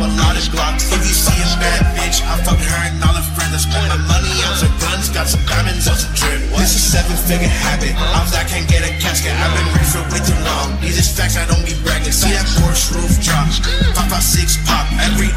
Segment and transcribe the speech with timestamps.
[0.00, 0.88] a lot of glocks.
[0.88, 3.52] If you see a bad bitch, I fuck her and all her friends.
[3.52, 6.40] I spend my money on some guns, got some diamonds on some drip.
[6.56, 7.92] This is seven figure habit.
[7.96, 9.32] I'm I can't get a casket.
[9.36, 10.80] I've been rich for way too long.
[10.80, 12.12] These is facts, I don't be bragging.
[12.12, 13.48] See that Porsche roof drop.
[13.96, 14.88] Pop out six pop.
[15.04, 15.28] Every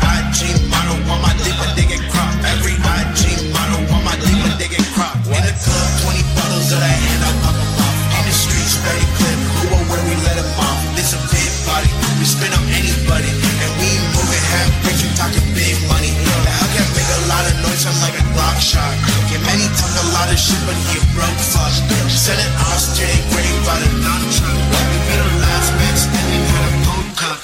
[22.23, 23.03] It off, J.
[23.35, 24.55] Grave by the non-truck.
[24.55, 27.35] We be the last man standing for the pole cup.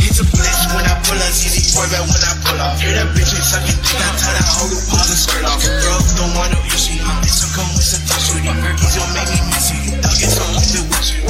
[0.00, 2.80] It's a bitch when I pull up, easy Corvette when I pull off.
[2.80, 5.60] Hear that bitch sucking dick, I tell that hoe to pause and skirt off.
[5.60, 8.56] Girls don't want no issue, my bitch come with some touch with you.
[8.56, 11.28] Don't make me miss you, you thug it, so I'm still with you.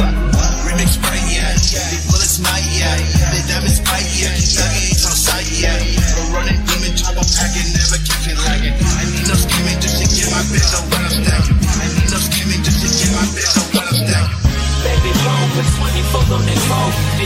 [0.63, 1.59] Remix right, yeah.
[1.59, 3.03] The bullets my, yeah.
[3.35, 4.31] The diamonds bite, yeah.
[4.31, 5.75] Thug it, it's on sight, yeah.
[6.31, 8.79] Running demon, a packet, never catch it lagging.
[8.79, 11.32] I need no skimming just to get my bitch on what I'm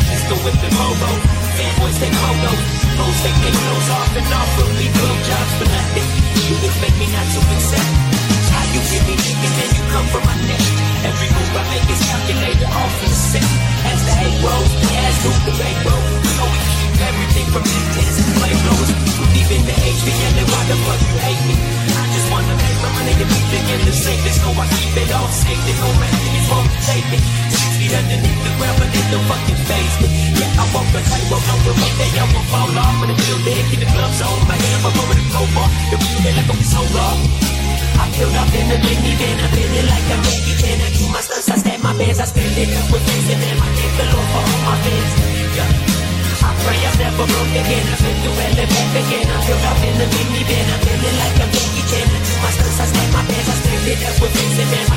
[0.07, 1.11] Bitches go with the mobo.
[1.59, 2.61] Fanboys take photos.
[2.95, 4.87] Hoes take their clothes off and off of me.
[4.95, 6.07] Blow jobs for nothing.
[6.47, 7.91] You expect me not to accept.
[8.55, 10.63] How you give me dick and then you come from my neck.
[11.11, 13.51] Every move I make is calculated off in the set.
[13.83, 16.07] As the hate rolls, the ass move the bank roll.
[16.39, 18.91] So we keep everything from intense to play blows.
[19.35, 21.57] Deep in the HV and then why the fuck you hate me?
[21.99, 24.39] I just wanna make my money and be thinking the safest.
[24.39, 25.61] So I keep it all safe.
[25.67, 27.25] There's no man niggas won't take it.
[27.51, 29.86] Six feet underneath the ground, but it don't fucking face
[30.77, 31.95] walk the tightrope, no remote.
[31.97, 33.65] They all gon' fall off in the building.
[33.73, 35.69] Keep the gloves on, my hand up over the crowbar.
[35.89, 37.17] The weed like I'm so raw.
[37.97, 40.77] I up in the Biggie bin, I feel it like a Mickey Ten.
[40.85, 43.57] I do my stunts, I stack my bands, I spend it with things and then
[43.57, 45.13] I thank the Lord for all my fans.
[45.57, 45.71] Yeah.
[46.45, 47.85] I pray I'm never broke again.
[47.89, 49.27] I've been through hell and back again.
[49.33, 52.05] I filled up in the Biggie bin, I feel it like a Mickey Ten.
[52.05, 54.87] I do my stunts, I stack my bands, I spend it with things and then
[54.93, 54.96] I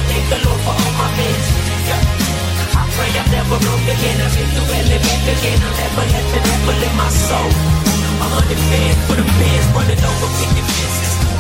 [6.13, 7.49] in my soul.
[8.19, 10.29] A hundred fans for the fans running over.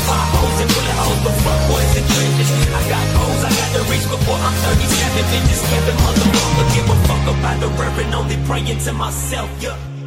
[0.09, 2.49] Five and bullet holes, but fuck boys and trenches.
[2.73, 5.31] I got goals, I got to reach before I'm 37.
[5.31, 6.65] Bitches camping, motherfucker.
[6.73, 9.98] Give a fuck about the reverend, only praying to myself, yeah.